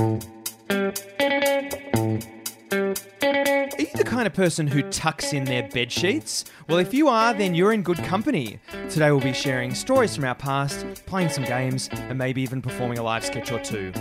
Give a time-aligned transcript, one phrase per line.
[0.00, 0.06] Are
[3.78, 6.46] you the kind of person who tucks in their bed sheets?
[6.68, 8.58] Well, if you are, then you're in good company.
[8.88, 12.96] Today we'll be sharing stories from our past, playing some games, and maybe even performing
[12.96, 13.92] a live sketch or two.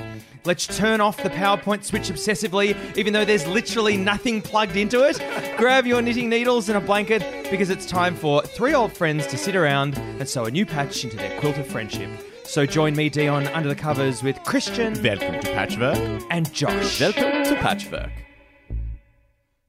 [0.45, 5.21] Let's turn off the PowerPoint switch obsessively, even though there's literally nothing plugged into it.
[5.57, 7.21] Grab your knitting needles and a blanket
[7.51, 11.03] because it's time for three old friends to sit around and sew a new patch
[11.03, 12.09] into their quilt of friendship.
[12.49, 16.23] So join me, Dion, under the covers with Christian Welcome to Patchwork.
[16.31, 16.99] and Josh.
[16.99, 18.09] Welcome to Patchwork.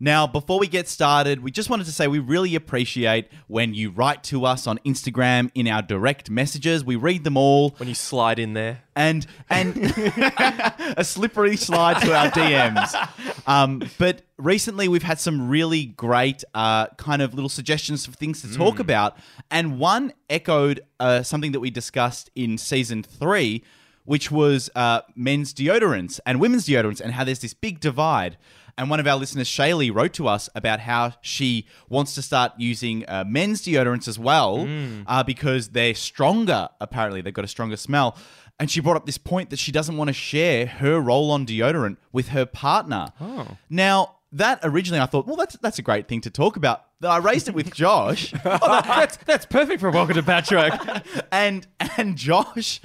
[0.02, 3.90] Now, before we get started, we just wanted to say we really appreciate when you
[3.90, 6.82] write to us on Instagram in our direct messages.
[6.82, 8.82] We read them all, When you slide in there.
[8.96, 9.76] and and
[10.96, 13.09] a slippery slide to our DMs.
[13.46, 18.40] Um, but recently, we've had some really great uh, kind of little suggestions of things
[18.40, 19.18] to talk about,
[19.51, 23.62] and one echoed uh, something that we discussed in season three,
[24.04, 28.36] which was uh, men's deodorants and women's deodorants, and how there's this big divide.
[28.78, 32.52] And one of our listeners, Shaylee, wrote to us about how she wants to start
[32.57, 34.66] using uh, men's deodorants as well
[35.07, 37.20] uh, because they're stronger, apparently.
[37.20, 38.16] They've got a stronger smell.
[38.59, 41.45] And she brought up this point that she doesn't want to share her roll on
[41.46, 43.12] deodorant with her partner.
[43.20, 43.57] Oh.
[43.68, 46.84] Now, that originally I thought, well, that's, that's a great thing to talk about.
[47.02, 48.32] I raised it with Josh.
[48.45, 50.74] Oh, that's, that's perfect for Welcome to Patchwork.
[51.32, 52.80] and and Josh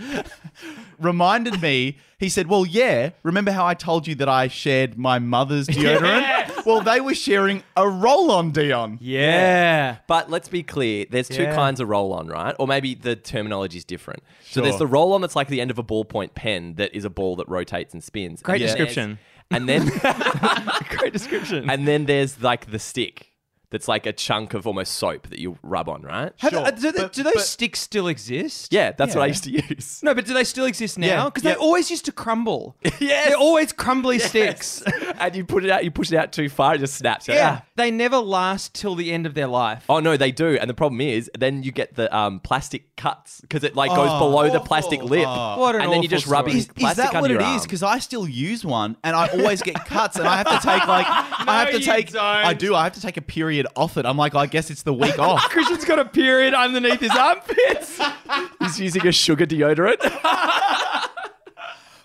[1.00, 1.98] reminded me.
[2.18, 3.10] He said, "Well, yeah.
[3.24, 6.66] Remember how I told you that I shared my mother's deodorant?
[6.66, 8.98] Well, they were sharing a roll-on Dion.
[9.02, 9.98] yeah.
[10.08, 11.54] But let's be clear, there's two Yeah.
[11.56, 12.56] kinds of roll on, right?
[12.58, 14.24] Or maybe the terminology is different.
[14.50, 14.80] So there's Sure.
[14.80, 17.36] the roll on that's like the end of a ballpoint pen that is a ball
[17.36, 18.42] that rotates and spins.
[18.42, 19.20] Great And then description.
[19.50, 19.88] There's- And then
[20.98, 21.70] Great description.
[21.70, 23.32] and then there's like the stick
[23.72, 26.32] that's like a chunk of almost soap that you rub on, right?
[26.38, 28.72] Have- Sure, uh, do, they- but- do those but- sticks still exist?
[28.72, 30.02] Yeah, that's what I used to use.
[30.04, 31.08] No, but do they still exist now?
[31.08, 31.54] Yeah, Because yeah.
[31.54, 32.76] they always used to crumble.
[33.00, 33.28] Yes.
[33.28, 34.82] They're always crumbly sticks.
[35.20, 37.28] and you put it out, you push it out too far, it just snaps.
[37.28, 37.60] Yeah.
[37.62, 39.84] "Ah." They never last till the end of their life.
[39.90, 43.42] Oh no, they do, and the problem is, then you get the um, plastic cuts
[43.42, 44.68] because it like goes Oh, below the awful.
[44.68, 45.60] plastic lip, Oh.
[45.60, 46.60] What an and then you awful just rub story.
[46.60, 47.64] Is, plastic is that under what it your is?
[47.64, 50.88] Because I still use one, and I always get cuts, and I have to take
[50.88, 52.12] like I have to you take.
[52.12, 52.22] don't.
[52.24, 52.74] I do.
[52.76, 54.06] I have to take a period off it.
[54.06, 55.42] I'm like, I guess it's the week off.
[55.50, 58.00] Christian's got a period underneath his armpits.
[58.62, 60.02] He's using a sugar deodorant.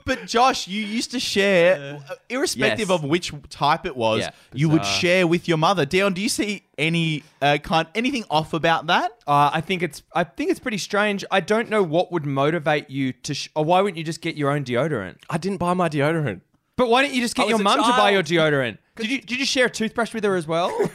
[0.04, 2.90] But Josh, you used to share, uh, irrespective Yes.
[2.90, 5.84] of which type it was, Yeah, you would share with your mother.
[5.86, 9.12] Dion, do you see any uh, kind anything off about that?
[9.26, 11.24] Uh, I think it's I think it's pretty strange.
[11.30, 14.36] I don't know what would motivate you to, sh- or why wouldn't you just get
[14.36, 15.16] your own deodorant?
[15.28, 16.40] I didn't buy my deodorant.
[16.76, 18.78] But why don't you just get your was mum to buy your deodorant?
[18.96, 20.76] Did you did you share a toothbrush with her as well?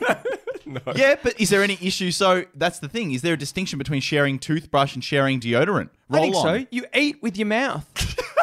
[0.67, 0.81] No.
[0.95, 2.09] Yeah, but is there any issue?
[2.09, 3.11] So that's the thing.
[3.11, 5.89] Is there a distinction between sharing toothbrush and sharing deodorant?
[6.09, 6.49] I think Roll so.
[6.49, 6.67] on.
[6.71, 7.85] You eat with your mouth.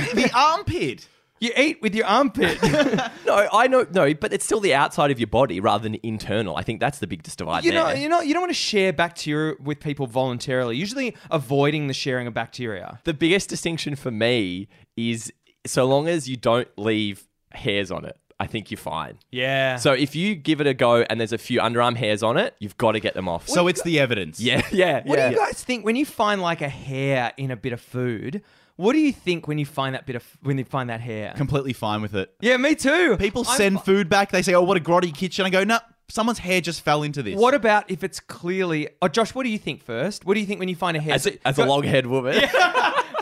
[0.00, 1.08] the armpit.
[1.40, 2.58] You eat with your armpit.
[3.26, 6.56] No, I know, no, but it's still the outside of your body rather than internal.
[6.56, 7.96] I think that's the biggest divide you know, there.
[7.96, 10.76] you know, you don't want to share bacteria with people voluntarily.
[10.76, 13.00] Usually, avoiding the sharing of bacteria.
[13.04, 15.32] the biggest distinction for me is
[15.66, 19.18] so long as you don't leave hairs on it, I think you're fine.
[19.32, 19.76] Yeah.
[19.76, 22.54] So if you give it a go and there's a few underarm hairs on it,
[22.60, 23.48] you've got to get them off.
[23.48, 24.38] So it's the evidence.
[24.38, 25.28] yeah, yeah, What yeah.
[25.30, 28.42] do you guys think when you find like a hair in a bit of food?
[28.76, 31.32] What do you think when you find that bit of when you find that hair?
[31.36, 32.34] Completely fine with it.
[32.40, 33.16] yeah, me too.
[33.18, 34.32] People I'm send fi- food back.
[34.32, 37.22] They say, "Oh, what a grotty kitchen." I go, "No, someone's hair just fell into
[37.22, 38.88] this." What about if it's clearly?
[39.00, 40.24] Oh, Josh, what do you think first?
[40.24, 41.14] What do you think when you find a hair?
[41.14, 42.42] as a, as a long haired woman.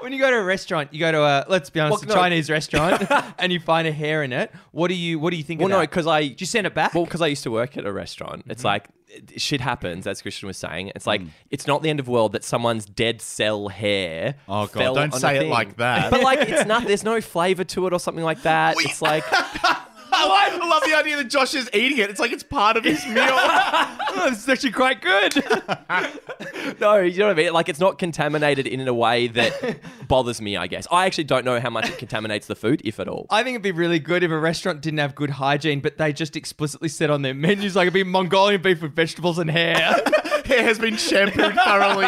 [0.03, 2.15] when you go to a restaurant, you go to a let's be honest, Well, a
[2.15, 2.21] no.
[2.21, 3.07] Chinese restaurant,
[3.39, 4.53] and you find a hair in it.
[4.73, 5.61] What do you What do you think?
[5.61, 5.91] Well, of no, that?
[5.91, 6.29] because I.
[6.29, 6.95] Did you send it back?
[6.95, 8.45] Well, because I used to work at a restaurant.
[8.49, 8.67] It's mm-hmm.
[8.67, 10.93] like it- shit happens, as Christian was saying.
[10.95, 11.29] It's like mm.
[11.51, 14.35] it's not the end of the world that someone's dead cell hair.
[14.49, 15.51] Oh, God, fell don't on say it thing.
[15.51, 16.11] like that.
[16.11, 16.87] But like, it's not.
[16.87, 18.77] There's no flavor to it or something like that.
[18.79, 19.25] It's like
[20.15, 22.11] I love the idea that Josh is eating it.
[22.11, 23.29] It's like it's part of his meal.
[23.29, 25.34] oh, this is actually quite good.
[26.81, 27.53] No, you know what I mean.
[27.53, 30.56] Like, it's not contaminated in a way that bothers me.
[30.56, 33.27] I guess I actually don't know how much it contaminates the food, if at all.
[33.31, 36.13] I think it'd be really good if a restaurant didn't have good hygiene, but they
[36.13, 39.77] just explicitly said on their menus like it'd be Mongolian beef with vegetables and hair.
[40.45, 42.07] hair has been shampooed thoroughly.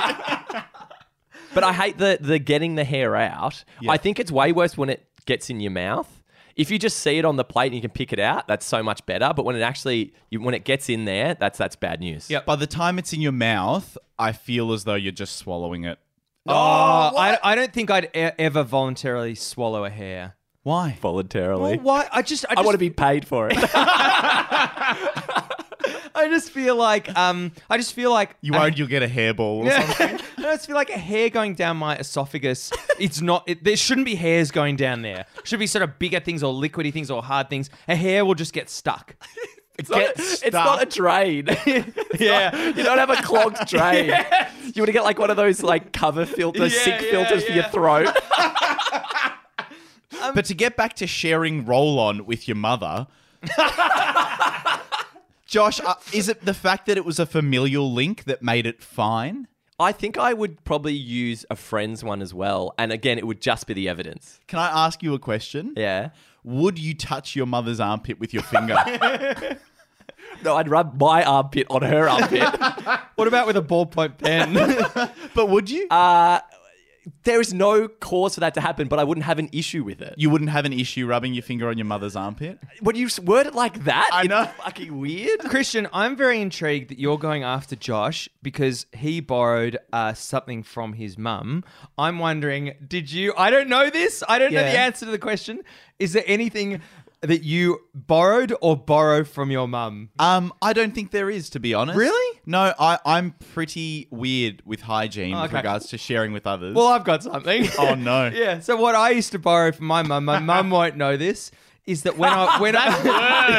[1.54, 3.64] But I hate the the getting the hair out.
[3.88, 6.22] I think it's way worse when it gets in your mouth.
[6.56, 8.64] If you just see it on the plate and you can pick it out, that's
[8.64, 9.32] so much better.
[9.34, 12.30] But when it actually you, when it gets in there, that's that's bad news.
[12.30, 12.40] Yeah.
[12.40, 15.98] By the time it's in your mouth, I feel as though you're just swallowing it.
[16.46, 20.36] oh, oh I, I don't think I'd e- ever voluntarily swallow a hair.
[20.62, 20.96] Why?
[21.02, 21.76] Voluntarily.
[21.76, 22.08] Well, why?
[22.10, 23.56] I just, I, I just want to be paid for it.
[26.14, 29.64] I just feel like um, I just feel like You worried you'll get a hairball
[29.64, 30.20] or something?
[30.38, 32.72] I just feel like a hair going down my esophagus.
[32.98, 33.44] It's not.
[33.46, 35.26] It, there shouldn't be hairs going down there.
[35.44, 37.70] Should be sort of bigger things or liquidy things or hard things.
[37.88, 39.16] A hair will just get stuck.
[39.76, 41.48] It's not, it's not a drain.
[42.20, 42.56] yeah.
[42.68, 44.04] you don't have a clogged drain.
[44.06, 47.44] You want to get like one of those like cover filters, Yeah, sink yeah, filters
[47.44, 47.70] for your yeah.
[47.70, 48.08] throat.
[50.32, 53.08] But to get back to sharing roll on with your mother,
[55.54, 58.82] Josh, uh, is it the fact that it was a familial link that made it
[58.82, 59.46] fine?
[59.78, 62.74] I think I would probably use a friend's one as well.
[62.76, 64.40] And again, it would just be the evidence.
[64.48, 65.72] Can I ask you a question?
[65.76, 66.08] Yeah.
[66.42, 68.76] Would you touch your mother's armpit with your finger?
[70.42, 72.42] No, I'd rub my armpit on her armpit.
[73.14, 74.52] What about with a ballpoint pen?
[75.34, 75.86] but would you?
[75.88, 76.40] uh,
[77.24, 80.00] there is no cause for that to happen, but I wouldn't have an issue with
[80.00, 80.14] it.
[80.16, 82.58] you wouldn't have an issue rubbing your finger on your mother's armpit?
[82.80, 84.44] When you word it like that, I it's know.
[84.64, 85.40] fucking weird.
[85.40, 90.94] Christian, I'm very intrigued that you're going after Josh because he borrowed uh, something from
[90.94, 91.64] his mum.
[91.98, 93.34] I'm wondering, did you?
[93.36, 94.22] I don't know this.
[94.28, 95.62] I don't know the answer to the question.
[95.98, 96.80] Is there anything
[97.26, 100.10] that you borrowed or borrow from your mum?
[100.18, 101.96] Um, I don't think there is, to be honest.
[101.98, 102.40] Really?
[102.46, 105.56] No, I, I'm pretty weird with hygiene with Okay.
[105.56, 106.74] regards to sharing with others.
[106.74, 107.66] Well, I've got something.
[107.78, 108.26] Oh, no.
[108.34, 108.60] yeah.
[108.60, 111.50] So what I used to borrow from my mum, my mum won't know this,
[111.86, 112.86] is that when I when I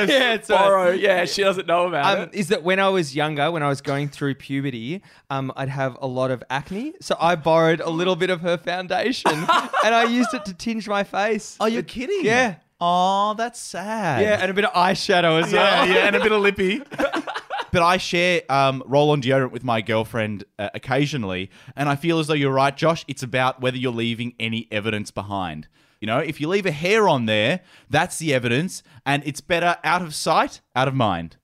[0.08, 0.48] yeah, it's.
[0.48, 2.34] Borrow, yeah, she doesn't know about Um, it.
[2.34, 5.96] is that when I was younger, when I was going through puberty, um, I'd have
[6.02, 6.94] a lot of acne.
[7.02, 10.88] So I borrowed a little bit of her foundation and I used it to tinge
[10.88, 11.56] my face.
[11.60, 12.26] Are you kidding?
[12.26, 12.56] Yeah.
[12.88, 14.22] Oh, that's sad.
[14.22, 15.88] Yeah, and a bit of eyeshadow as well.
[15.88, 16.84] yeah, and a bit of lippy.
[17.72, 22.28] but I share um, roll-on deodorant with my girlfriend uh, occasionally, and I feel as
[22.28, 23.04] though you're right, Josh.
[23.08, 25.68] It's about whether you're leaving any evidence behind.
[26.00, 29.78] You know, if you leave a hair on there, that's the evidence, and it's better
[29.84, 31.38] out of sight, out of mind.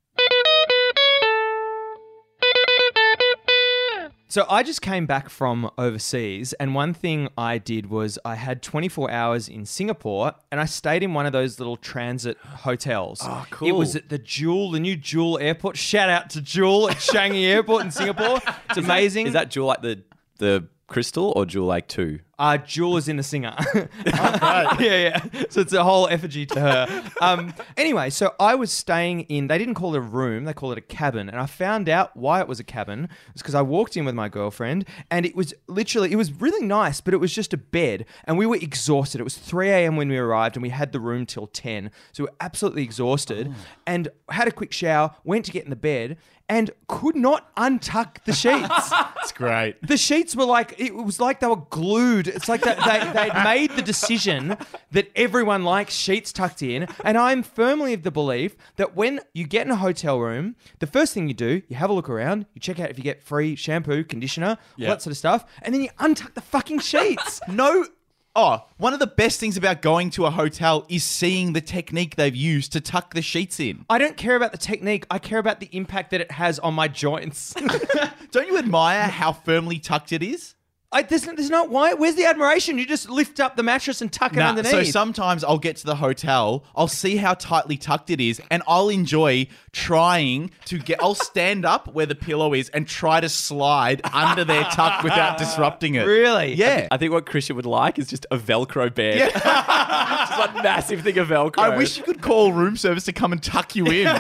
[4.32, 8.62] So I just came back from overseas, and one thing I did was I had
[8.62, 13.20] 24 hours in Singapore, and I stayed in one of those little transit hotels.
[13.24, 13.68] Oh, cool.
[13.68, 15.76] It was at the Jewel, the new Jewel Airport.
[15.76, 18.40] Shout out to Jewel at Changi Airport in Singapore.
[18.70, 19.28] It's amazing.
[19.28, 20.02] Is that Jewel like the
[20.38, 22.20] the crystal or Jewel like two?
[22.42, 22.58] Uh,
[22.98, 23.56] is in a singer.
[24.06, 25.24] yeah, yeah.
[25.52, 27.12] So it's a whole effigy to her.
[27.22, 30.72] Um, anyway, so I was staying in, they didn't call it a room, they call
[30.72, 31.30] it a cabin.
[31.30, 33.10] And I found out why it was a cabin.
[33.30, 36.66] It's because I walked in with my girlfriend and it was literally, it was really
[36.66, 38.06] nice, but it was just a bed.
[38.24, 39.22] And we were exhausted.
[39.22, 39.96] It was 3 a.m.
[39.96, 41.92] when we arrived and we had the room till 10.
[42.12, 43.54] So we were absolutely exhausted
[43.86, 46.18] and had a quick shower, went to get in the bed
[46.52, 48.92] and could not untuck the sheets.
[49.22, 49.76] It's great.
[49.88, 52.28] The sheets were like it was like they were glued.
[52.28, 53.00] It's like that they
[53.30, 54.58] they'd made the decision
[54.92, 59.46] that everyone likes sheets tucked in, and I'm firmly of the belief that when you
[59.46, 62.48] get in a hotel room, the first thing you do, you have a look around,
[62.56, 64.90] you check out if you get free shampoo, conditioner, all Yeah.
[64.90, 67.40] that sort of stuff, and then you untuck the fucking sheets.
[67.48, 67.86] No.
[68.34, 72.16] Oh, one of the best things about going to a hotel is seeing the technique
[72.16, 73.86] they've used to tuck the sheets in.
[73.90, 75.06] I don't care about the technique.
[75.12, 77.54] I care about the impact that it has on my joints.
[78.32, 80.56] Don't you admire how firmly tucked it is?
[80.94, 81.94] I, there's, there's not why.
[81.94, 82.78] Where's the admiration?
[82.78, 84.72] You just lift up the mattress and tuck it Nah, underneath.
[84.72, 88.62] so sometimes I'll get to the hotel, I'll see how tightly tucked it is, and
[88.68, 91.02] I'll enjoy trying to get.
[91.02, 95.38] I'll stand up where the pillow is and try to slide under their tuck without
[95.38, 96.04] disrupting it.
[96.06, 96.56] Really?
[96.56, 96.90] Yeah.
[96.92, 99.32] I think what Christian would like is just a Velcro bed.
[99.34, 101.60] just a massive thing of Velcro.
[101.60, 104.08] I wish you could call room service to come and tuck you in.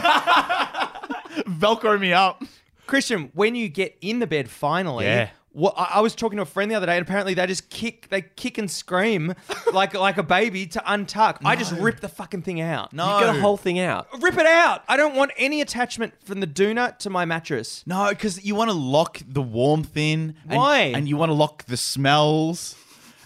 [1.48, 2.43] Velcro me up.
[2.88, 5.29] Christian, when you get in the bed finally, Yeah.
[5.53, 7.70] What, I I was talking to a friend the other day, and apparently they just
[7.70, 9.36] kick, they kick and scream
[9.74, 11.38] like like a baby to untuck.
[11.43, 12.93] I just rip the fucking thing out.
[12.93, 13.20] No.
[13.20, 14.08] You get a whole thing out.
[14.22, 14.84] rip it out.
[14.88, 17.84] I don't want any attachment from the doona to my mattress.
[17.86, 20.36] No, because you want to lock the warmth in.
[20.48, 20.79] And, Why?
[20.79, 22.75] And you want to lock the smells.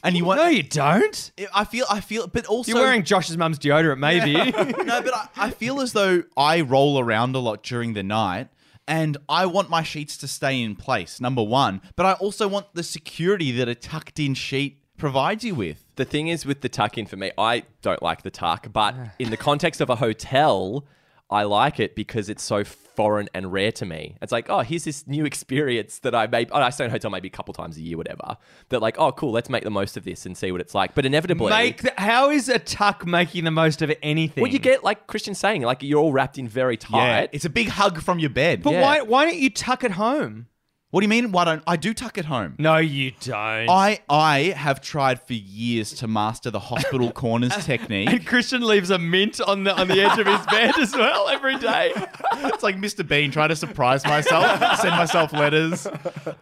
[0.04, 0.40] And you want.
[0.40, 1.32] No, you don't.
[1.54, 1.86] I feel.
[1.90, 2.28] I feel.
[2.28, 2.72] But also.
[2.72, 4.34] You're wearing Josh's mum's deodorant, maybe.
[4.84, 8.50] no, but I, I feel as though I roll around a lot during the night.
[8.88, 11.82] And I want my sheets to stay in place, number one.
[11.96, 15.84] But I also want the security that a tucked in sheet provides you with.
[15.96, 18.96] The thing is with the tuck in for me, I don't like the tuck, but
[19.20, 20.86] in the context of a hotel,
[21.30, 24.18] I like it because it's so foreign and rare to me.
[24.22, 26.92] It's like, oh, here's this new experience that I may, oh, I stay in a
[26.92, 28.38] hotel maybe a couple times a year, whatever.
[28.70, 30.96] That like, oh, cool, let's make the most of this and see what it's like.
[30.96, 34.42] But inevitably, Make the, how is a tuck making the most of anything?
[34.42, 37.30] well, you get like Christian saying, like you're all wrapped in very tight.
[37.32, 38.64] It's a big hug from your bed.
[38.64, 38.82] but yeah.
[38.82, 40.48] why why don't you tuck at home?
[40.96, 41.34] What do you mean?
[41.34, 42.56] Why don't I do tuck at home?
[42.58, 43.70] No, you don't.
[43.70, 48.08] I I have tried for years to master the hospital corners technique.
[48.10, 51.28] and Christian leaves a mint on the on the edge of his bed as well
[51.28, 51.92] every day.
[52.36, 53.06] it's like Mr.
[53.06, 55.86] Bean trying to surprise myself, send myself letters.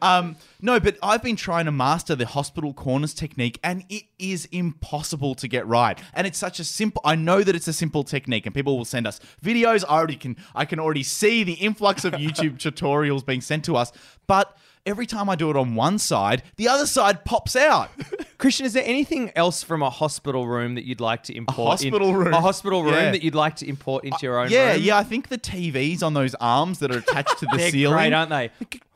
[0.03, 4.45] Um, no, but I've been trying to master the hospital corners technique, and it is
[4.51, 5.99] impossible to get right.
[6.13, 7.01] And it's such a simple.
[7.05, 9.83] I know that it's a simple technique, and people will send us videos.
[9.87, 10.37] I already can.
[10.55, 13.91] I can already see the influx of YouTube tutorials being sent to us,
[14.25, 14.57] but.
[14.85, 17.89] Every time I do it on one side, the other side pops out.
[18.37, 21.81] Christian, is there anything else from a hospital room that you'd like to import?
[21.81, 22.33] in- hospital room?
[22.33, 23.11] A hospital room Yeah.
[23.11, 24.81] that you'd like to import into uh, your own Yeah, room?
[24.81, 24.97] yeah.
[24.97, 28.11] I think the TVs on those arms that are attached to the They're ceiling, great,
[28.11, 28.49] aren't they?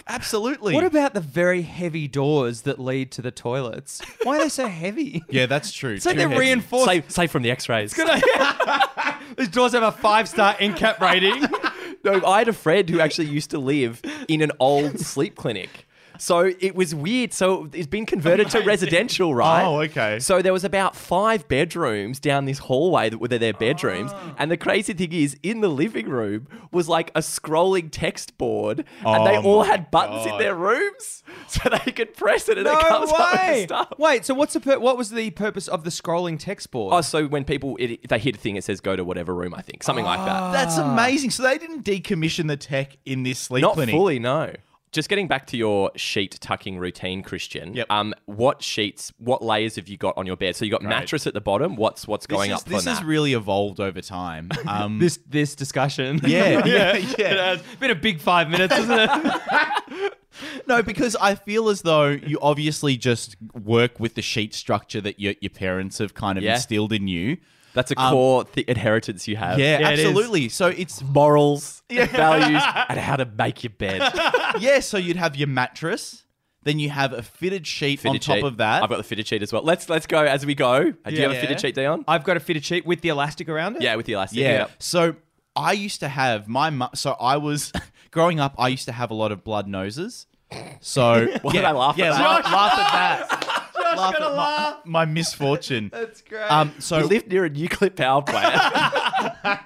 [0.09, 0.73] Absolutely.
[0.73, 4.01] What about the very heavy doors that lead to the toilets?
[4.23, 5.23] Why are they so heavy?
[5.29, 5.95] yeah, that's true.
[5.95, 6.39] It's like Too they're heavy.
[6.41, 6.85] reinforced.
[6.85, 7.93] Say, say from the X-rays.
[9.37, 11.45] These doors have a five star NCAP rating.
[12.03, 15.86] No, I had a friend who actually used to live in an old sleep clinic.
[16.19, 17.33] So it was weird.
[17.33, 19.63] So it's been converted to residential, right?
[19.63, 20.19] Oh, okay.
[20.19, 24.11] So there was about five bedrooms down this hallway that were their bedrooms.
[24.13, 24.35] Ah.
[24.37, 28.85] And the crazy thing is, in the living room was like a scrolling text board,
[29.05, 32.67] and they Oh all had buttons in their rooms, so they could press it and
[32.67, 33.63] it No comes up with way.
[33.65, 33.93] stuff.
[33.97, 36.93] Wait, so what's the pur- what was the purpose of the scrolling text board?
[36.93, 39.53] Oh, so when people it, they hit a thing, it says go to whatever room.
[39.53, 40.41] I think something like that.
[40.43, 40.51] Ah.
[40.51, 41.31] That's amazing.
[41.31, 43.93] So they didn't decommission the tech in this sleep Not clinic.
[43.93, 44.53] fully, no.
[44.93, 47.73] Just getting back to your sheet tucking routine, Christian.
[47.73, 47.87] Yep.
[47.91, 50.55] Um, what sheets, what layers have you got on your bed?
[50.55, 51.75] So you got mattress at the bottom.
[51.75, 54.49] What's what's going is- up This has really evolved over time.
[54.67, 56.19] Um, this this discussion.
[56.25, 57.45] yeah, yeah, It yeah.
[57.51, 60.13] has been a big five minutes, isn't it?
[60.67, 65.19] No, because I feel as though you obviously just work with the sheet structure that
[65.19, 66.55] your, your parents have kind of Yeah.
[66.55, 67.37] instilled in you.
[67.77, 69.57] That's a um, core th- inheritance you have.
[69.59, 70.05] Yeah, Yeah, it is.
[70.05, 70.49] absolutely.
[70.49, 74.01] So it's Morals, values, and how to make your bed.
[74.59, 74.79] yeah.
[74.81, 76.25] So you'd have your mattress,
[76.63, 78.43] then you have a fitted sheet on top sheet.
[78.43, 78.83] of that.
[78.83, 79.61] I've got the fitted sheet as well.
[79.63, 80.91] Let's let's go as we go.
[80.91, 82.03] Do you have a fitted sheet, Dion?
[82.07, 83.83] I've got a fitted sheet with the elastic around it.
[83.83, 84.39] Yeah, with the elastic.
[84.39, 84.51] Yeah.
[84.59, 84.71] Yep.
[84.79, 85.15] So
[85.55, 87.71] I used to have my mu- so I was
[88.11, 88.55] growing up.
[88.57, 90.25] I used to have a lot of blood noses.
[90.81, 92.21] So Why yeah, did I laugh at yeah, that?
[92.21, 93.56] laugh, laugh at that.
[93.97, 95.89] Laugh at my, my misfortune.
[95.93, 96.49] That's great.
[96.51, 99.59] Um, You so lived near a nuclear power plant.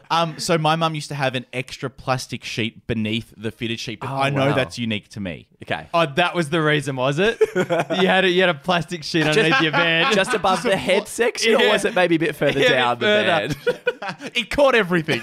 [0.10, 4.00] um, so my mum used to have an extra plastic sheet beneath the fitted sheet,
[4.00, 4.54] but Oh, I know wow.
[4.54, 5.48] that's unique to me.
[5.62, 5.88] okay.
[5.94, 7.38] oh, that was the reason, was it?
[7.54, 10.12] you had a, you had a plastic sheet underneath your bed.
[10.14, 13.56] Just above the head section, or was it maybe a bit further Yeah, down bit
[13.56, 13.56] the
[13.94, 14.32] bed?
[14.34, 15.22] it caught everything.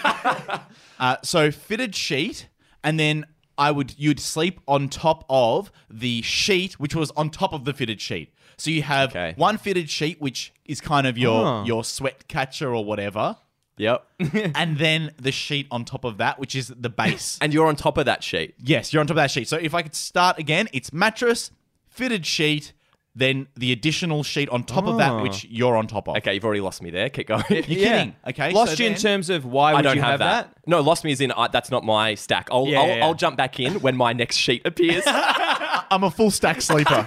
[1.00, 2.48] uh, so fitted sheet,
[2.84, 3.26] and then
[3.58, 7.74] I would you'd sleep on top of the sheet, which was on top of the
[7.74, 8.33] fitted sheet.
[8.58, 9.34] So you have Okay.
[9.36, 11.64] one fitted sheet, which is kind of your Oh.
[11.66, 13.38] your sweat catcher or whatever,
[13.78, 14.06] yep.
[14.56, 17.38] and then the sheet on top of that, which is the base.
[17.42, 18.56] And you're on top of that sheet.
[18.64, 19.48] yes, you're on top of that sheet.
[19.48, 21.52] So if I could start again, it's mattress,
[21.88, 22.74] fitted sheet,
[23.16, 25.22] then the additional sheet on top of that, Oh.
[25.22, 26.16] which you're on top of.
[26.18, 27.10] Okay, you've already lost me there.
[27.10, 27.44] Keep going.
[27.50, 28.16] You're kidding.
[28.28, 30.52] Okay, Lost so you in then- terms of why I don't you have, that.
[30.66, 32.48] No, lost me is in uh, that's not my stack.
[32.52, 33.06] I'll, Yeah, I'll, yeah, yeah.
[33.06, 35.04] I'll jump back in when my next sheet appears.
[35.08, 37.06] I'm a full stack sleeper.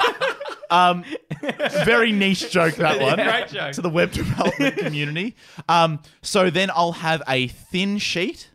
[0.71, 1.05] Um,
[1.85, 3.17] very niche joke that one.
[3.17, 3.73] Great joke.
[3.73, 5.37] to the web development community.
[5.69, 8.51] Um, so then I'll have a thin sheet,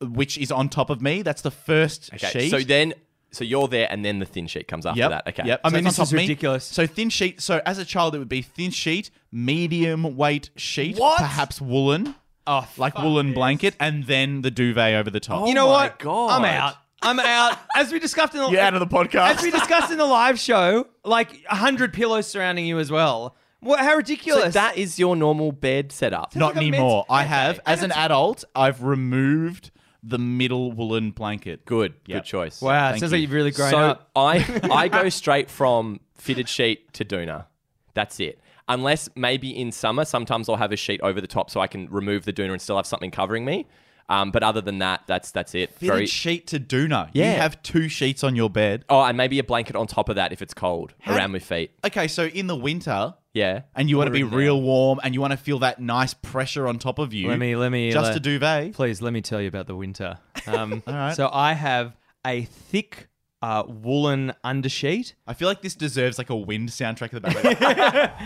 [0.00, 1.22] which is on top of me.
[1.22, 2.50] That's the first Okay, sheet.
[2.50, 2.94] so then,
[3.30, 5.10] so you're there, and then the thin sheet comes after Yep.
[5.10, 5.26] that.
[5.28, 5.42] Okay.
[5.46, 5.60] Yep.
[5.64, 6.22] I So mean, that's this on is top of me.
[6.24, 6.64] ridiculous.
[6.64, 7.40] So thin sheet.
[7.40, 11.18] So as a child, it would be thin sheet, medium weight sheet, What?
[11.18, 12.14] perhaps woolen,
[12.46, 13.34] Oh, like woolen this.
[13.34, 15.42] blanket, and then the duvet over the top.
[15.42, 15.98] Oh You know my what?
[15.98, 16.30] God.
[16.30, 16.76] I'm out.
[17.02, 17.58] I'm out.
[17.76, 19.36] As we discussed in the You're out of the podcast.
[19.36, 23.36] as we discussed in the live show, like hundred pillows surrounding you as well.
[23.60, 23.80] What?
[23.80, 24.54] How So ridiculous!
[24.54, 26.34] that is your normal bed setup.
[26.36, 27.04] Not like a anymore.
[27.08, 27.62] men's- I have, Okay.
[27.72, 29.70] as an adult, I've removed
[30.02, 31.64] the middle woolen blanket.
[31.64, 31.94] Good.
[32.06, 32.18] Yep.
[32.22, 32.62] Good choice.
[32.62, 32.88] wow.
[32.88, 33.16] It Thank sounds you.
[33.16, 34.10] like you've really grown so up.
[34.14, 37.46] I I go straight from fitted sheet to doona.
[37.94, 38.40] That's it.
[38.68, 41.88] Unless maybe in summer, sometimes I'll have a sheet over the top so I can
[41.90, 43.66] remove the doona and still have something covering me.
[44.10, 45.70] Um, but other than that, that's that's it.
[45.74, 47.10] Fitted Very sheet to doona.
[47.12, 47.32] Yeah.
[47.34, 48.84] You have two sheets on your bed.
[48.88, 51.72] oh, and maybe a blanket on top of that if it's cold around my feet.
[51.84, 53.62] Okay, so in the winter, Yeah.
[53.74, 54.38] and you want to be it in there.
[54.38, 57.28] real warm, and you want to feel that nice pressure on top of you.
[57.28, 58.72] Let me let me just let- a duvet.
[58.72, 60.18] Please let me tell you about the winter.
[60.46, 61.14] Um, All right.
[61.14, 61.94] So I have
[62.26, 63.08] a thick
[63.42, 68.18] uh, woolen undersheet, I feel like this deserves like a wind soundtrack at the back.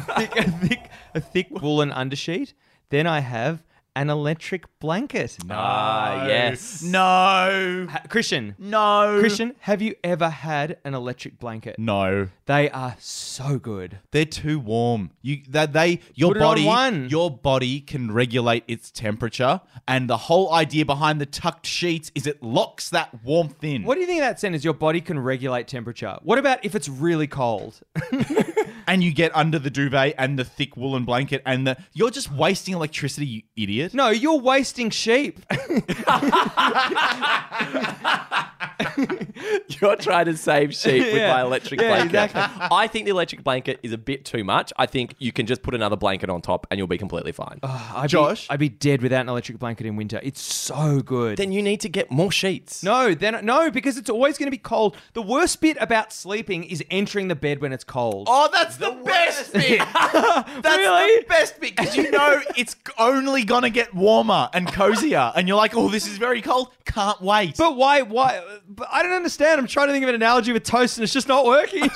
[0.16, 2.52] thick, a thick, a thick woolen undersheet.
[2.90, 3.64] Then I have
[3.96, 5.36] an electric blanket?
[5.50, 6.82] Ah, yes.
[6.84, 7.86] No.
[7.90, 8.54] Ha- Christian.
[8.58, 9.16] No.
[9.18, 11.76] Christian, have you ever had an electric blanket?
[11.78, 12.28] No.
[12.44, 13.98] They are so good.
[14.12, 15.10] They're too warm.
[15.22, 17.08] You that they your Put it on body one.
[17.08, 22.26] your body can regulate its temperature, and the whole idea behind the tucked sheets is
[22.26, 23.82] it locks that warmth in.
[23.82, 24.62] What do you think of that sentence?
[24.62, 26.18] Your body can regulate temperature.
[26.22, 27.80] What about if it's really cold?
[28.86, 32.30] And you get under the duvet and the thick woolen blanket, and the you're just
[32.30, 33.94] wasting electricity, you idiot.
[33.94, 35.40] No, you're wasting sheep.
[39.80, 41.32] You're trying to save sheep with Yeah.
[41.34, 42.06] my electric Yeah, blanket.
[42.24, 42.66] exactly.
[42.70, 44.72] I think the electric blanket is a bit too much.
[44.76, 47.58] I think you can just put another blanket on top and you'll be completely fine.
[47.62, 48.48] Oh, I'd Josh?
[48.48, 50.20] be, I'd be dead without an electric blanket in winter.
[50.22, 51.36] It's so good.
[51.38, 52.82] then you need to get more sheets.
[52.82, 54.96] no, then no, because it's always going to be cold.
[55.14, 58.26] The worst bit about sleeping is entering the bed when it's cold.
[58.30, 59.78] Oh, that's the, best bit.
[59.78, 61.20] That's Really?
[61.20, 65.56] the best bit because you know it's only gonna get warmer and cozier, and you're
[65.56, 66.68] like, "Oh, this is very cold.
[66.84, 68.02] Can't wait." But why?
[68.02, 68.42] Why?
[68.68, 69.60] But I don't understand.
[69.60, 71.82] I'm trying to think of an analogy with toast, and it's just not working.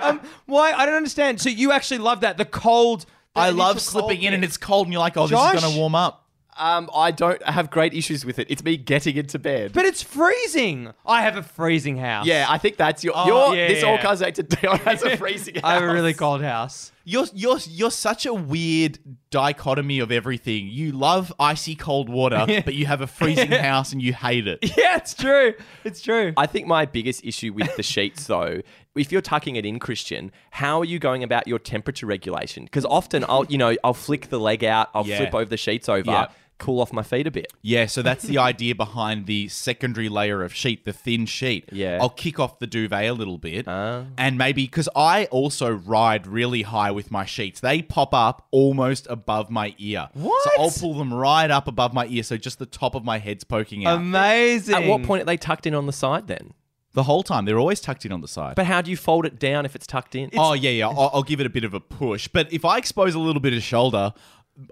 [0.00, 0.72] um, why?
[0.72, 1.40] I don't understand.
[1.40, 3.02] So you actually love that the cold.
[3.34, 4.34] the I love initial cold slipping in bit.
[4.34, 6.24] and it's cold, and you're like, "Oh, this is gonna warm up."
[6.58, 8.48] Um, I don't have great issues with it.
[8.50, 9.72] It's me getting into bed.
[9.72, 10.92] But it's freezing.
[11.06, 12.26] I have a freezing house.
[12.26, 13.14] yeah, I think that's your.
[13.16, 14.02] Oh, your yeah, this all yeah.
[14.02, 16.90] comes back to Dion has a freezing I have a really cold house.
[17.10, 18.98] You're you're you're such a weird
[19.30, 20.68] dichotomy of everything.
[20.68, 24.58] You love icy cold water, but you have a freezing house and you hate it.
[24.76, 25.54] Yeah, it's true.
[25.84, 26.34] It's true.
[26.36, 28.60] I think my biggest issue with the sheets, though,
[28.94, 32.64] if you're tucking it in, Christian, how are you going about your temperature regulation?
[32.64, 35.16] Because often I'll, you know, I'll flick the leg out, I'll Yeah.
[35.18, 36.26] flip over the sheets over, Yeah.
[36.58, 37.52] Cool off my feet a bit.
[37.62, 41.68] Yeah, so that's the idea behind the secondary layer of sheet, the thin sheet.
[41.72, 41.98] Yeah.
[42.00, 43.66] I'll kick off the duvet a little bit.
[43.66, 44.04] Ah.
[44.16, 49.06] And maybe because I also ride really high with my sheets, they pop up almost
[49.08, 50.08] above my ear.
[50.14, 50.44] What?
[50.44, 53.18] So I'll pull them right up above my ear, so just the top of my
[53.18, 53.98] head's poking out.
[53.98, 54.74] Amazing.
[54.74, 56.54] At what point are they tucked in on the side then?
[56.98, 57.44] the whole time.
[57.44, 58.56] They're always tucked in on the side.
[58.56, 60.30] But how do you fold it down if it's tucked in?
[60.36, 60.88] oh, yeah, yeah.
[60.88, 62.26] I'll, I'll give it a bit of a push.
[62.28, 64.12] But if I expose a little bit of shoulder,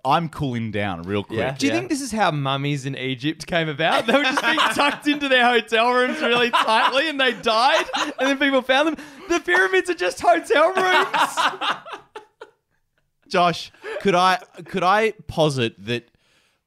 [0.04, 1.38] I'm cooling down real quick.
[1.38, 1.52] Yeah.
[1.52, 4.06] Do you think this is how mummies in Egypt came about?
[4.06, 8.28] They were just being tucked into their hotel rooms really tightly and they died, and
[8.28, 9.04] then people found them.
[9.28, 11.72] The pyramids are just hotel rooms.
[13.28, 16.10] Josh, could I could I posit that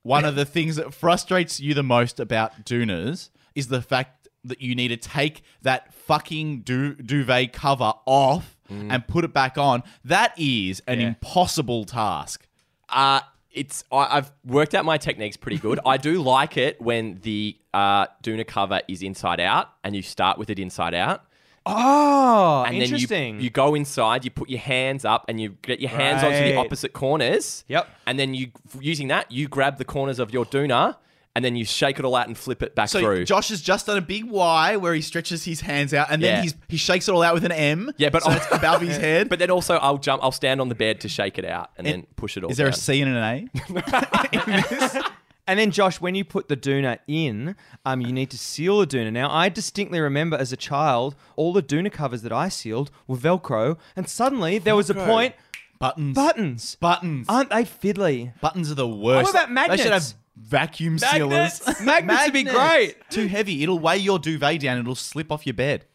[0.03, 4.61] one of the things that frustrates you the most about doonas is the fact that
[4.61, 8.87] you need to take that fucking du- duvet cover off mm.
[8.91, 9.83] and put it back on?
[10.03, 11.07] That is an Yeah.
[11.07, 12.47] impossible task.
[12.91, 15.79] Uh, it's I, I've worked out my techniques pretty good.
[15.85, 20.37] I do like it when the uh, doona cover is inside out and you start
[20.37, 21.25] with it inside out.
[21.65, 23.35] Oh, and interesting.
[23.35, 26.23] then you, you go inside, you put your hands up, and you get your hands
[26.23, 27.63] onto the opposite corners.
[27.67, 27.87] Yep.
[28.07, 30.95] And then you, using that, you grab the corners of your doona,
[31.35, 33.25] and then you shake it all out and flip it back So through.
[33.25, 36.35] Josh has just done a big Y where he stretches his hands out and then
[36.37, 36.41] Yeah.
[36.41, 37.91] he's, he shakes it all out with an M.
[37.97, 39.29] Yeah, but- so it's above his head.
[39.29, 41.85] but then also, I'll jump, I'll stand on the bed to shake it out, and,
[41.87, 42.49] then push it all.
[42.51, 42.79] is there a down.
[42.79, 45.01] C and an A?
[45.47, 48.85] And then, Josh, when you put the doona in, um, you need to seal the
[48.85, 49.11] doona.
[49.11, 53.17] Now, I distinctly remember as a child, all the doona covers that I sealed were
[53.17, 55.05] Velcro, and suddenly there was a Velcro.
[55.07, 55.35] point
[55.79, 56.13] Buttons.
[56.13, 56.75] buttons.
[56.75, 57.25] Buttons.
[57.27, 58.39] Aren't they fiddly?
[58.41, 59.33] Buttons are the worst.
[59.33, 60.11] What about They should magnets?
[60.11, 61.63] have vacuum Magnets.
[61.63, 61.81] sealers.
[61.85, 62.95] Magnets would be great.
[63.09, 63.63] Too heavy.
[63.63, 64.79] It'll weigh your duvet down.
[64.79, 65.85] It'll slip off your bed.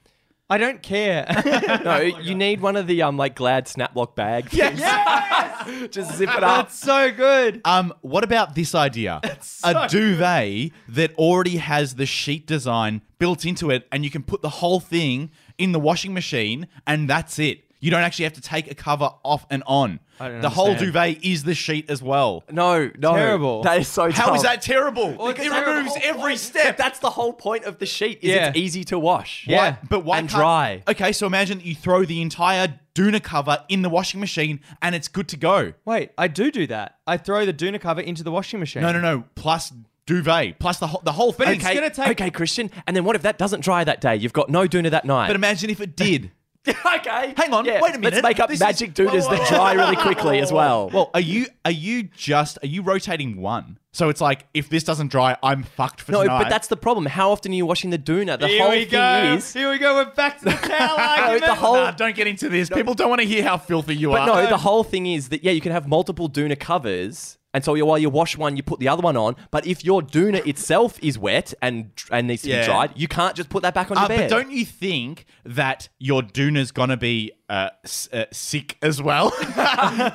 [0.50, 1.26] I don't care.
[1.84, 4.78] No, you need one of the um like Glad Snaplock bag things.
[4.78, 5.88] yes!
[5.90, 6.66] Just zip it up.
[6.68, 7.60] That's so good.
[7.64, 9.20] Um, what about this idea?
[9.64, 14.42] a duvet that already has the sheet design built into it, and you can put
[14.42, 17.64] the whole thing in the washing machine, and that's it.
[17.80, 20.00] You don't actually have to take a cover off and on.
[20.18, 20.92] I don't the whole understand.
[20.92, 22.44] duvet is the sheet as well.
[22.50, 23.14] No, no.
[23.14, 23.62] Terrible.
[23.62, 24.36] That is so How dumb.
[24.36, 25.28] is that terrible?
[25.28, 25.72] it's it terrible.
[25.74, 26.76] removes every But step.
[26.78, 28.20] that's the whole point of the sheet.
[28.22, 28.48] Is Yeah.
[28.48, 29.44] it's easy to wash.
[29.46, 29.56] Yeah.
[29.72, 30.82] Why- but why And can't- dry.
[30.88, 34.94] Okay, so imagine that you throw the entire doona cover in the washing machine and
[34.94, 35.74] it's good to go.
[35.84, 36.94] Wait, I do do that.
[37.06, 38.82] I throw the doona cover into the washing machine.
[38.82, 39.24] No, no, no.
[39.34, 39.72] Plus
[40.06, 41.56] duvet, plus the whole the whole thing.
[41.60, 42.70] it's gonna take- Okay, Christian.
[42.86, 44.16] And then what if that doesn't dry that day?
[44.16, 45.26] You've got no doona that night.
[45.26, 46.30] But imagine if it did.
[46.68, 47.34] okay.
[47.36, 48.14] Hang on, Yeah, wait a minute.
[48.14, 50.88] Let's make up This is- magic doonas Whoa, whoa, that dry really quickly as well.
[50.90, 53.78] Well, are you are you just are you rotating one?
[53.92, 56.44] So it's like if this doesn't dry, I'm fucked for no, tonight.
[56.44, 57.06] but that's the problem.
[57.06, 58.38] How often are you washing the doona?
[58.40, 59.34] The Here whole we thing go.
[59.36, 59.52] is.
[59.52, 59.94] Here we go.
[59.94, 61.44] We're back to the towel argument.
[61.46, 62.68] the whole- Nah, don't get into this.
[62.70, 64.26] People don't want to hear how filthy you But are.
[64.26, 67.64] no, the um, whole thing is that yeah, you can have multiple doona covers, and
[67.64, 69.36] so while you wash one, you put the other one on.
[69.50, 72.60] But if your doona itself is wet and and needs to Yeah.
[72.60, 74.28] be dried, you can't just put that back on Uh, your bed.
[74.28, 79.26] but don't you think that your doona's gonna be uh, s- uh, sick as well.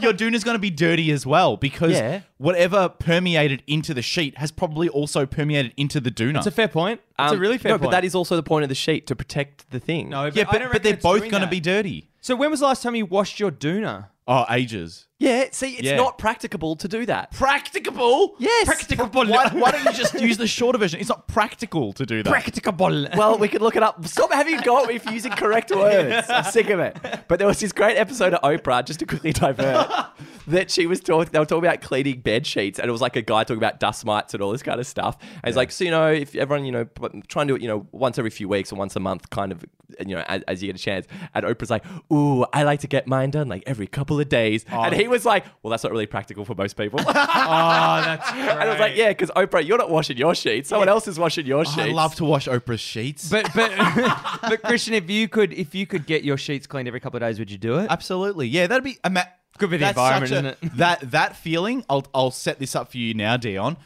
[0.02, 2.22] Your doona's going to be dirty as well because Yeah.
[2.40, 6.38] whatever permeated into the sheet has probably also permeated into the doona.
[6.38, 7.02] It's a fair point.
[7.20, 7.84] It's a Um, really fair no, point.
[7.84, 10.10] but that is also the point of the sheet to protect the thing.
[10.10, 11.52] no, yeah, I but, don't but reckon they're it's both doing going to that.
[11.52, 12.10] be dirty.
[12.20, 14.08] So when was the last time you washed your doona?
[14.28, 15.06] Oh, ages.
[15.20, 15.98] Yeah, see, it's Yeah.
[15.98, 17.32] not practicable to do that.
[17.32, 18.36] Practicable?
[18.40, 18.66] Yes.
[18.66, 19.26] Practicable.
[19.26, 21.00] Why, why don't you just use the shorter version?
[21.02, 22.30] It's not practical to do that.
[22.30, 23.06] Practicable.
[23.18, 24.06] Well, we could look it up.
[24.08, 26.26] Stop having got me for using correct words.
[26.30, 26.98] I'm sick of it.
[27.28, 29.90] But there was this great episode of Oprah, just to quickly divert,
[30.48, 31.32] that she was talking.
[31.34, 33.82] They were talking about cleaning bed sheets, and it was like a guy talking about
[33.82, 35.18] dust mites and all this kind of stuff.
[35.20, 37.62] And he's like, so you know, if everyone, you know, p- try and do it,
[37.62, 39.66] you know, once every few weeks or once a month, kind of,
[40.00, 41.08] you know, as, as you get a chance.
[41.36, 44.64] And Oprah's like, ooh, I like to get mine done like every couple of days.
[44.72, 47.00] Oh, and he was like, well, that's not really practical for most people.
[47.08, 48.42] oh, that's great.
[48.50, 50.70] And I was like, yeah, because Oprah, you're not washing your sheets.
[50.70, 51.78] Someone else is washing your sheets.
[51.80, 53.30] Oh, I love to wash Oprah's sheets.
[53.30, 53.72] But but
[54.42, 57.22] but Christian, if you could if you could get your sheets cleaned every couple of
[57.22, 57.88] days, would you do it?
[57.90, 58.48] Absolutely.
[58.48, 60.78] Yeah, that'd be ama- Good for the that's environment, such isn't it?
[60.78, 63.78] That that feeling, I'll I'll set this up for you now, Dion.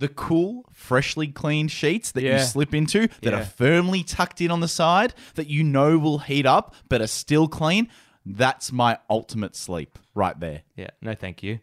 [0.00, 3.40] The cool, freshly cleaned sheets that you slip into that Yeah.
[3.40, 7.06] are firmly tucked in on the side that you know will heat up but are
[7.06, 7.88] still clean.
[8.26, 10.62] That's my ultimate sleep right there.
[10.76, 10.90] yeah.
[11.00, 11.60] No, thank you.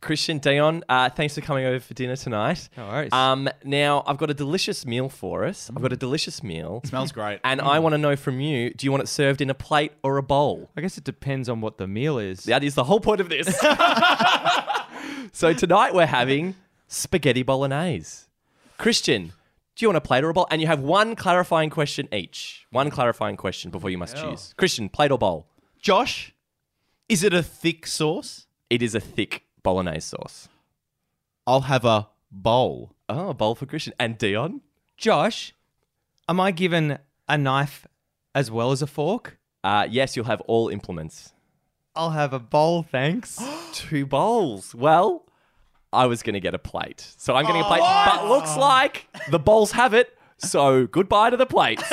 [0.00, 2.68] Christian Dion, uh, thanks for coming over for dinner tonight.
[2.76, 3.12] No worries.
[3.12, 5.68] Um, now I've got a delicious meal for us.
[5.74, 7.40] I've got a delicious meal, Smells great.
[7.42, 9.92] and I want to know from you: Do you want it served in a plate
[10.04, 10.70] or a bowl?
[10.76, 12.44] I guess it depends on what the meal is.
[12.44, 13.48] That is the whole point of this.
[15.32, 16.54] so tonight we're having
[16.86, 18.26] spaghetti bolognese.
[18.78, 19.32] Christian,
[19.76, 20.46] do you want a plate or a bowl?
[20.50, 22.66] And you have one clarifying question each.
[22.70, 24.54] One clarifying question before you must choose.
[24.56, 25.48] Christian, plate or bowl?
[25.78, 26.34] Josh,
[27.10, 28.46] is it a thick sauce?
[28.70, 30.48] It is a thick bolognese sauce.
[31.46, 32.94] I'll have a bowl.
[33.08, 33.92] Oh, a bowl for Christian.
[34.00, 34.62] And Dion?
[34.96, 35.54] Josh,
[36.26, 37.86] am I given a knife
[38.34, 39.38] as well as a fork?
[39.62, 41.34] Uh, yes, you'll have all implements.
[41.94, 43.38] I'll have a bowl, thanks.
[43.72, 44.74] Two bowls.
[44.74, 45.26] Well,
[45.96, 47.06] I was going to get a plate.
[47.16, 47.80] So I'm getting a plate.
[47.80, 50.16] But looks like the bowls have it.
[50.38, 51.82] So goodbye to the plates.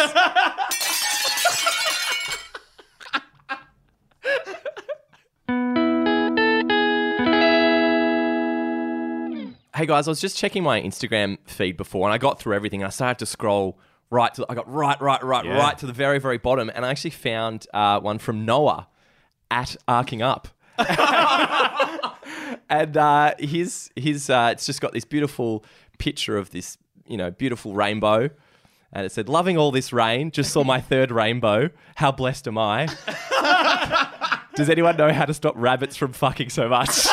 [9.76, 12.82] hey guys, I was just checking my Instagram feed before and I got through everything
[12.82, 13.80] and I started to scroll
[14.12, 15.58] right to I got right, right, right, Yeah.
[15.58, 18.88] right to the very, very bottom and I actually found uh, one from Noah
[19.50, 20.48] at Arcing Up.
[22.74, 25.64] and uh, his his uh, it's just got this beautiful
[26.00, 28.30] picture of this you know beautiful rainbow,
[28.92, 30.32] and it said, "Loving all this rain.
[30.32, 31.70] Just saw my third rainbow.
[31.96, 32.88] How blessed am I?"
[34.56, 36.90] Does anyone know how to stop rabbits from fucking so much?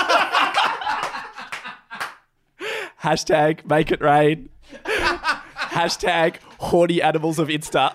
[3.02, 4.50] Hashtag make it rain.
[4.84, 7.94] Hashtag horny animals of Insta.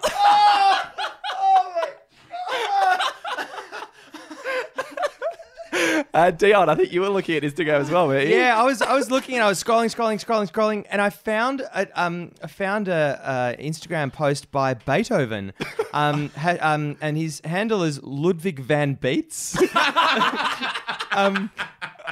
[6.16, 8.38] Uh, Dion, I think you were looking at Instagram as well, weren't you?
[8.38, 11.10] yeah, I was I was looking and I was scrolling, scrolling, scrolling, scrolling, and I
[11.10, 15.52] found a, um I found a, a Instagram post by Beethoven,
[15.94, 19.58] um, ha, um and his handle is Ludwig van Beats,
[21.12, 21.52] um,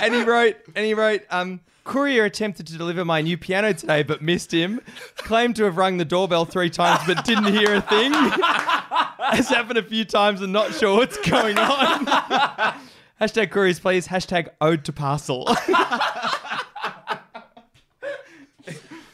[0.01, 1.61] and he wrote and he wrote um.
[1.85, 4.79] Courier attempted to deliver my new piano today, but missed him.
[5.17, 8.13] Claimed to have rung the doorbell three times, but didn't hear a thing.
[8.13, 12.05] Has happened a few times and not sure what's going on.
[13.23, 14.05] Hashtag couriers, please.
[14.09, 15.47] Hashtag ode to parcel.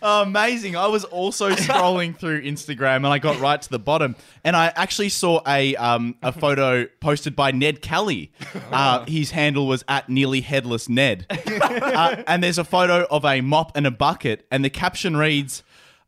[0.01, 0.75] Amazing.
[0.75, 4.73] I was also scrolling through Instagram and I got right to the bottom and I
[4.75, 8.31] actually saw a um, a photo posted by Ned Kelly.
[8.71, 11.27] Uh, his handle was at nearly headless Ned.
[11.59, 15.61] Uh, and there's a photo of a mop and a bucket and the caption reads,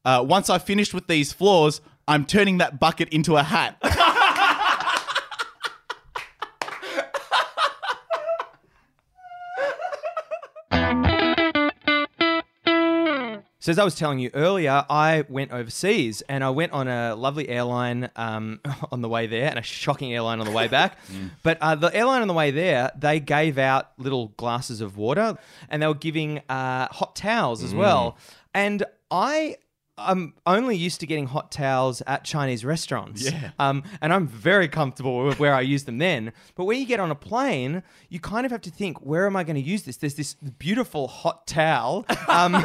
[0.06, 3.78] uh, once I've finished with these floors, I'm turning that bucket into a hat.
[13.62, 17.16] So as I was telling you earlier, I went overseas and I went on a
[17.16, 18.60] lovely airline um,
[18.92, 20.98] on the way there and a shocking airline on the way back.
[21.44, 25.38] But uh, the airline on the way there, they gave out little glasses of water
[25.70, 28.18] and they were giving uh, hot towels as well.
[28.54, 29.58] And I.
[30.06, 33.30] I'm only used to getting hot towels at Chinese restaurants.
[33.32, 33.52] Yeah.
[33.60, 36.34] Um, and I'm very comfortable with where I use them then.
[36.56, 39.36] But when you get on a plane, you kind of have to think, where am
[39.36, 39.98] I going to use this?
[39.98, 42.06] There's this beautiful hot towel.
[42.32, 42.64] Um,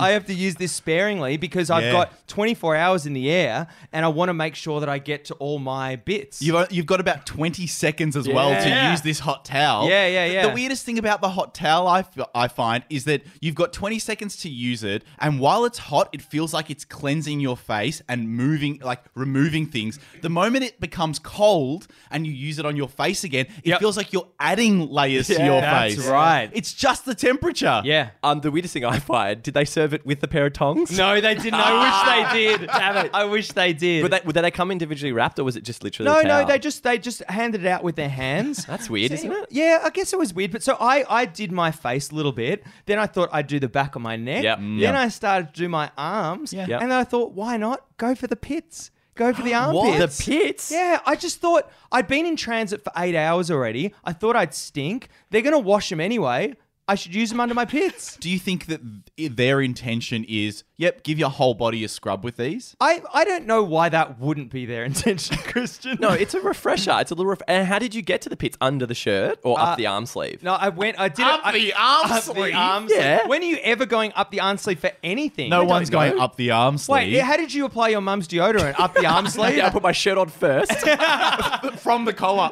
[0.00, 1.92] I have to use this sparingly because I've Yeah.
[1.92, 5.26] got 24 hours in the air and I want to make sure that I get
[5.26, 6.42] to all my bits.
[6.42, 9.88] You've, you've got about 20 seconds as well to use this hot towel.
[9.88, 10.46] Yeah, yeah, The- yeah.
[10.48, 13.72] The weirdest thing about the hot towel I, f- I find is that you've got
[13.72, 17.58] 20 seconds to use it, and while it's hot, it feels like it's cleansing your
[17.58, 19.98] face and moving, like removing things.
[20.22, 23.80] The moment it becomes cold and you use it on your face again, it Yep.
[23.80, 26.06] feels like you're adding layers to Yeah, your that's face.
[26.06, 26.48] right.
[26.54, 27.82] It's just the temperature.
[27.84, 28.10] Yeah.
[28.22, 30.96] Um, the weirdest thing I find, did they serve it with a pair of tongs?
[30.96, 31.52] No, they didn't.
[31.54, 32.66] I wish they did.
[32.68, 33.10] Damn it.
[33.14, 34.00] I wish they did.
[34.08, 36.10] But they, did they come individually wrapped, or was it just literally?
[36.10, 36.46] no, a no, towel?
[36.46, 38.64] they just they just handed it out with their hands.
[38.68, 39.46] That's weird, isn't it?
[39.50, 40.52] Yeah, I guess it was weird.
[40.52, 42.64] But so I I did my face a little bit.
[42.86, 44.44] Then I thought I'd do the back of my neck.
[44.44, 44.58] Yep.
[44.58, 44.94] Then Yep.
[44.94, 46.52] I started to do my arms.
[46.52, 46.63] Yeah.
[46.68, 46.82] Yep.
[46.82, 48.90] And then I thought, why not go for the pits?
[49.14, 49.74] Go for the armpits.
[49.74, 50.10] What?
[50.10, 50.70] The pits?
[50.72, 53.94] Yeah, I just thought I'd been in transit for eight hours already.
[54.04, 55.08] I thought I'd stink.
[55.30, 56.54] They're gonna wash them anyway.
[56.86, 58.18] I should use them under my pits.
[58.18, 58.80] Do you think that
[59.16, 62.76] th- their intention is, yep, give your whole body a scrub with these?
[62.78, 65.96] I, I don't know why that wouldn't be their intention, Christian.
[65.98, 66.94] No, it's a refresher.
[67.00, 67.30] It's a little.
[67.30, 69.78] Ref- and how did you get to the pits under the shirt or Uh, up
[69.78, 70.42] the arm sleeve?
[70.42, 71.00] No, I went.
[71.00, 71.46] I did Up it.
[71.46, 72.52] I- the arm up sleeve?
[72.52, 73.26] The arm Yeah.
[73.28, 75.48] When are you ever going up the arm sleeve for anything?
[75.48, 76.22] No I don't one's going know.
[76.22, 77.12] up the arm sleeve.
[77.14, 79.56] Wait, how did you apply your mum's deodorant up the arm sleeve?
[79.56, 80.70] yeah, I put my shirt on first.
[81.80, 82.50] from the collar.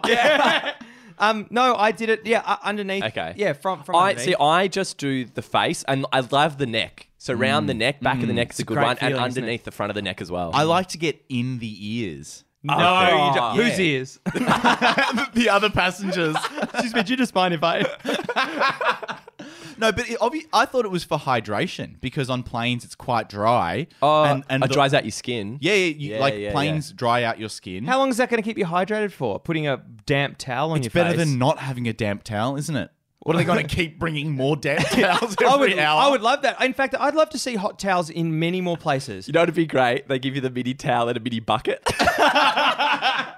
[1.23, 2.27] Um, no, I did it.
[2.27, 3.05] Yeah, uh, underneath.
[3.05, 3.35] Okay.
[3.37, 4.25] Yeah, from from I underneath.
[4.27, 4.35] see.
[4.35, 7.09] I just do the face, and I love the neck.
[7.19, 8.99] So round the neck, back of the neck is a a good great one, and
[8.99, 9.43] feeling, isn't it?
[9.43, 10.51] underneath the front of the neck as well.
[10.53, 12.43] I like to get in the ears.
[12.65, 13.57] No, Oh, you don't.
[13.57, 13.63] yeah.
[13.71, 14.21] whose ears?
[15.35, 16.37] the other passengers.
[16.63, 17.85] Excuse me, do you just mind if I?
[19.79, 23.29] No, but it, obvi- I thought it was for hydration because on planes it's quite
[23.29, 23.89] dry.
[24.01, 25.59] oh, and, and it the- dries out your skin.
[25.61, 27.85] Yeah, yeah, you, Yeah, like yeah, planes dry out your skin.
[27.85, 29.41] How long is that going to keep you hydrated for?
[29.41, 31.01] Putting a damp towel on it's your face.
[31.11, 32.91] It's better than not having a damp towel, isn't it?
[33.25, 36.01] What are they going to keep bringing more damp towels every I would, hour?
[36.03, 36.61] I would love that.
[36.63, 39.27] In fact, I'd love to see hot towels in many more places.
[39.29, 40.09] You know it'd be great?
[40.09, 41.83] They give you the mini towel and a mini bucket.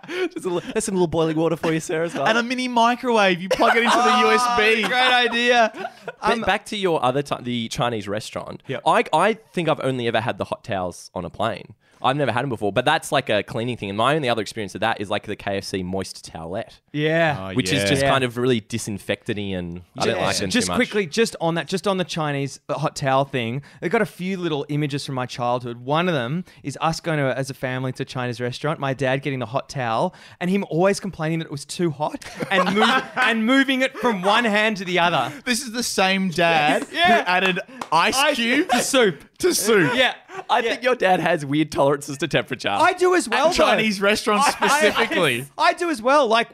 [0.09, 2.27] Just a little, there's some little boiling water for you, Sarah, as well.
[2.27, 3.41] and a mini microwave.
[3.41, 4.87] You plug it into the USB.
[4.87, 5.91] Great idea.
[6.21, 8.63] Um, back to your other time, the Chinese restaurant.
[8.67, 8.83] Yep.
[8.87, 11.75] I I think I've only ever had the hot towels on a plane.
[12.05, 13.89] I've never had them before, but that's like a cleaning thing.
[13.89, 17.49] And my only other experience of that is like the KFC moist towelette, yeah.
[17.51, 17.79] Oh, which yeah.
[17.83, 18.11] is just Yeah.
[18.11, 20.27] kind of really disinfectant-y and I don't Yeah.
[20.27, 20.77] like them just too much.
[20.77, 24.07] quickly, just on that, just on the Chinese uh, hot towel thing, they've got a
[24.07, 25.79] few little images from my childhood.
[25.79, 28.79] One of them is us going to, as a family to a Chinese restaurant.
[28.79, 32.25] My dad getting the hot towel, and him always complaining that it was too hot,
[32.51, 35.33] and move, and moving it from one hand to the other.
[35.45, 37.07] This is the same dad Yeah.
[37.07, 39.25] who added ice cube to soup.
[39.39, 39.95] to soup.
[39.95, 40.15] Yeah,
[40.51, 40.71] I yeah.
[40.71, 42.69] think your dad has weird tolerances to temperature.
[42.69, 43.49] I do as well.
[43.49, 43.65] At though.
[43.65, 45.47] Chinese restaurants I- I- specifically.
[45.57, 46.27] I, do as well.
[46.27, 46.49] Like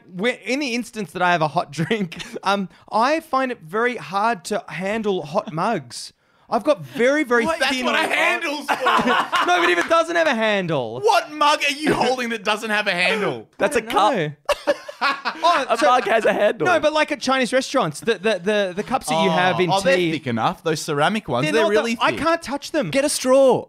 [0.45, 4.45] in the instance that I have a hot drink, um, I find it very hard
[4.45, 6.13] to handle hot mugs.
[6.51, 7.85] I've got very, very That's thin.
[7.85, 8.75] what a handle's for.
[9.47, 12.69] No, but if it doesn't have a handle, what mug are you holding that doesn't
[12.69, 13.47] have a handle?
[13.57, 14.13] That's a don't cup.
[14.13, 14.31] know.
[15.01, 16.67] oh, A so- mug has a handle.
[16.67, 19.63] no, but like at Chinese restaurants, the the the, the cups that you have oh,
[19.63, 20.63] in oh, they're tea, thick enough.
[20.63, 22.03] Those ceramic ones, they're they're, not the- really thick.
[22.03, 22.91] I can't touch them.
[22.91, 23.67] get a straw.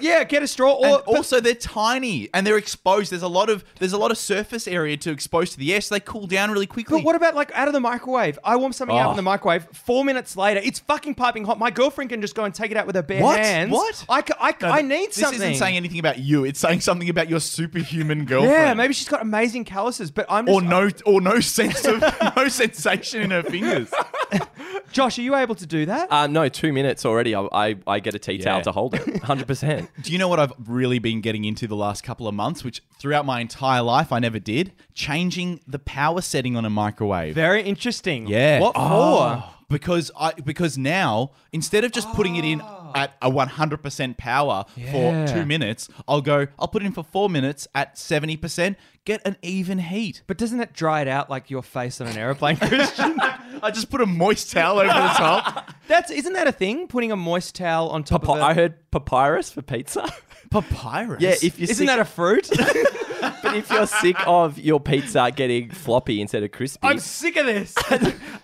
[0.00, 0.72] Yeah, get a straw.
[0.72, 3.12] Or and also they're tiny and they're exposed.
[3.12, 5.80] There's a lot of there's a lot of surface area to expose to the air,
[5.80, 6.98] so they cool down really quickly.
[6.98, 8.38] But what about like out of the microwave?
[8.44, 9.10] I warm something out Oh.
[9.10, 9.66] in the microwave.
[9.72, 11.58] Four minutes later, it's fucking piping hot.
[11.58, 13.38] My girlfriend can just go and take it out with her bare What?
[13.40, 13.72] hands.
[13.72, 14.04] What?
[14.08, 15.06] I, ca- I, ca- I need something.
[15.12, 15.40] this something.
[15.42, 16.44] isn't saying anything about you.
[16.44, 18.52] It's saying something about your superhuman girlfriend.
[18.52, 22.00] yeah, maybe she's got amazing calluses, but I'm just, Or no, or no sense of
[22.36, 23.90] no sensation in her fingers.
[24.92, 26.10] Josh, are you able to do that?
[26.10, 27.34] Uh, no, two minutes already.
[27.34, 28.62] I, I, I get a tea towel Yeah.
[28.62, 29.00] to hold it.
[29.06, 29.88] 100%.
[30.02, 32.82] Do you know what I've really been getting into the last couple of months, which
[32.98, 34.72] throughout my entire life I never did?
[34.94, 37.34] Changing the power setting on a microwave.
[37.34, 38.26] Very interesting.
[38.26, 38.60] Yeah.
[38.60, 39.42] What Oh.
[39.42, 39.54] for?
[39.68, 42.60] Because I because now instead of just putting it in
[42.92, 45.26] at a 100% power Yeah.
[45.26, 48.74] for 2 minutes, I'll go I'll put it in for 4 minutes at 70%,
[49.04, 50.22] get an even heat.
[50.26, 53.16] But doesn't it dry it out like your face on an aeroplane, Christian?
[53.62, 55.70] I just put a moist towel over the top.
[55.88, 56.86] That's isn't that a thing?
[56.88, 60.08] Putting a moist towel on top Papi- of a, I heard papyrus for pizza.
[60.50, 61.20] Papyrus.
[61.22, 62.48] yeah, if you're Isn't sick, that a fruit?
[63.20, 67.46] but if you're sick of your pizza getting floppy instead of crispy, I'm sick of
[67.46, 67.74] this.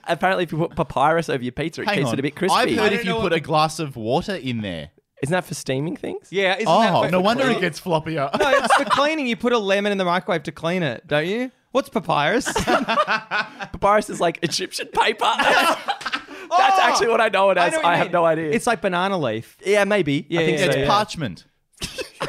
[0.04, 2.14] apparently if you put papyrus over your pizza, it Hang keeps on.
[2.14, 2.56] it a bit crispy.
[2.56, 4.90] I've heard if you know put what a glass of water in there.
[5.22, 6.28] Isn't that for steaming things?
[6.30, 7.60] yeah, isn't Oh, that for- no for wonder it cleaning?
[7.62, 8.38] gets floppier.
[8.38, 9.26] No, it's for cleaning.
[9.26, 11.50] You put a lemon in the microwave to clean it, don't you?
[11.72, 12.50] What's papyrus?
[12.64, 15.24] Papyrus is like Egyptian paper.
[16.48, 16.80] That's oh!
[16.80, 17.74] actually what I know it as.
[17.74, 18.50] I, know have no idea.
[18.50, 19.56] It's like banana leaf.
[19.64, 20.26] yeah, maybe.
[20.28, 20.86] Yeah, I think yeah, so, it's yeah.
[20.86, 21.44] parchment.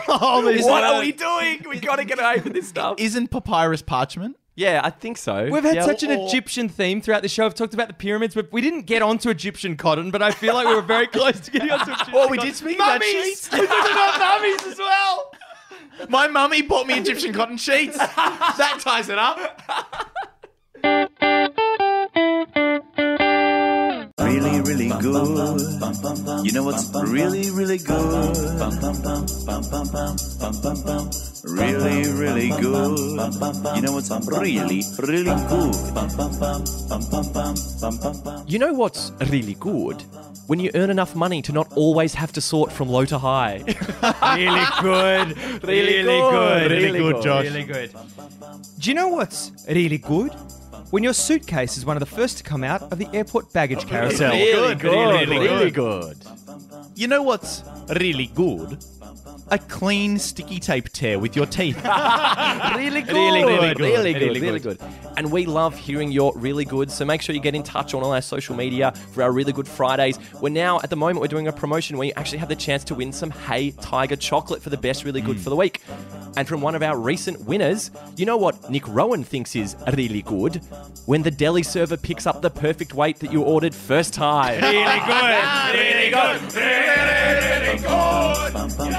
[0.10, 1.66] Oh, there's What are we doing?
[1.68, 2.96] We got to get away from this stuff.
[2.98, 4.38] Isn't papyrus parchment?
[4.56, 5.50] Yeah, I think so.
[5.52, 5.86] We've had Yeah.
[5.86, 7.46] such an or- Egyptian theme throughout the show.
[7.46, 10.10] I've talked about the pyramids, but we didn't get onto Egyptian cotton.
[10.10, 12.14] But I feel like we were very close to getting onto Egyptian.
[12.14, 12.50] Well, we cotton.
[12.52, 13.12] did speak about mummies.
[13.12, 13.52] sheets.
[13.52, 15.32] We talked about mummies as well.
[16.10, 17.98] My mummy bought me Egyptian cotton sheets.
[17.98, 19.62] that ties it up.
[24.20, 25.62] Really, really good.
[26.46, 28.38] You know what's really, really good?
[31.44, 32.98] Really, really good.
[33.76, 35.76] You know what's really, really good?
[38.48, 40.04] You know what's really good?
[40.48, 43.58] When you earn enough money to not always have to sort from low to high.
[44.36, 45.64] really good.
[45.64, 46.72] Really good.
[46.72, 47.46] Really good, Josh.
[47.46, 47.92] Really good.
[48.80, 50.32] Do you know what's really good?
[50.90, 53.86] When your suitcase is one of the first to come out of the airport baggage
[53.88, 54.32] carousel.
[54.32, 55.30] Really Good, Really good.
[55.30, 56.18] really Really good.
[56.20, 56.28] good.
[56.96, 57.64] You know what's
[58.00, 58.84] really good?
[59.50, 61.78] A clean sticky tape tear with your teeth.
[62.76, 63.14] Really good.
[63.14, 64.20] Really, really Really good.
[64.20, 64.28] good.
[64.28, 64.80] Really Really good.
[65.16, 66.92] And we love hearing your really good.
[66.92, 69.54] So make sure you get in touch on all our social media for our really
[69.54, 70.20] good Fridays.
[70.42, 72.84] We're now at the moment we're doing a promotion where you actually have the chance
[72.86, 75.44] to win some Hey Tiger chocolate for the best really good mm.
[75.44, 75.82] for the week.
[76.36, 80.22] And from one of our recent winners, you know what Nick Rowan thinks is really
[80.22, 80.56] good?
[81.06, 84.62] When the deli server picks up the perfect weight that you ordered first time.
[84.62, 85.38] Really good.
[85.88, 86.54] Really good.
[86.54, 88.97] Really, really good.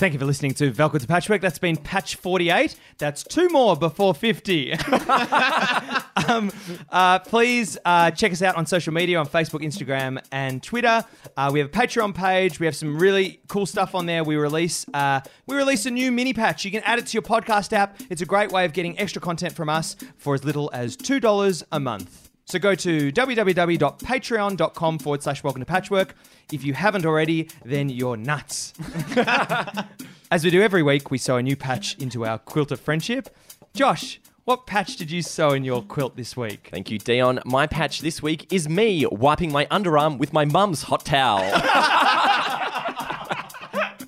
[0.00, 1.42] Thank you for listening to Welcome to Patchwork.
[1.42, 2.74] That's been patch 48.
[2.96, 4.72] That's two more before 50.
[6.28, 6.50] um,
[6.90, 11.04] uh, please uh, check us out on social media on Facebook, Instagram, and Twitter.
[11.36, 12.60] Uh, we have a Patreon page.
[12.60, 14.24] We have some really cool stuff on there.
[14.24, 16.64] We release uh, we release a new mini patch.
[16.64, 18.00] You can add it to your podcast app.
[18.10, 21.62] It's a great way of getting extra content from us for as little as $2
[21.72, 22.30] a month.
[22.50, 26.16] So go to www.patreon.com forward slash welcome to patchwork.
[26.52, 28.72] If you haven't already, then you're nuts.
[30.32, 33.28] As we do every week, we sew a new patch into our quilt of friendship.
[33.72, 34.20] Josh,
[34.50, 36.70] what patch did you sew in your quilt this week?
[36.72, 37.38] Thank you, Dion.
[37.44, 41.44] My patch this week is me wiping my underarm with my mum's hot towel.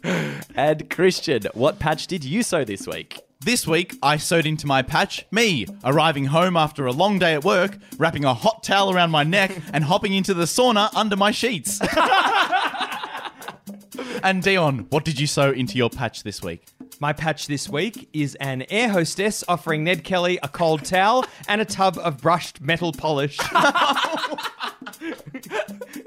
[0.57, 3.21] and Christian, what patch did you sew this week?
[3.39, 7.45] This week, I sewed into my patch me, arriving home after a long day at
[7.45, 11.31] work, wrapping a hot towel around my neck, and hopping into the sauna under my
[11.31, 11.81] sheets.
[14.25, 16.65] and Dion, what did you sew into your patch this week?
[17.03, 21.61] My patch this week is an air hostess offering Ned Kelly a cold towel and
[21.61, 23.39] a tub of brushed metal polish.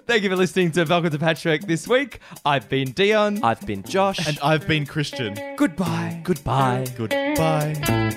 [0.08, 2.22] Thank you for listening to Welcome to Patchwork this week.
[2.46, 3.44] I've been Dion.
[3.44, 4.26] I've been Josh.
[4.26, 5.38] And I've been Christian.
[5.58, 6.22] Goodbye.
[6.24, 6.86] goodbye.
[6.96, 8.16] Goodbye.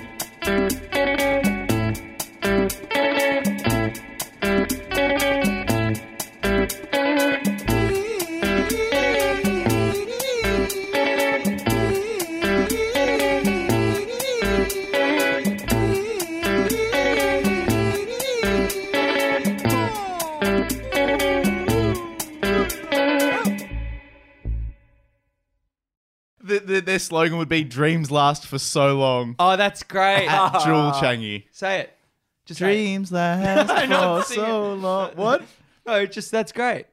[26.89, 30.27] Their slogan would be "Dreams last for so long." Oh, that's great.
[30.27, 30.65] At ah.
[30.65, 31.45] Jewel Changi.
[31.51, 31.97] Say it.
[32.45, 32.63] Just it.
[32.65, 35.11] Dreams last for so long.
[35.15, 35.43] What?
[35.85, 36.85] No, just that's great.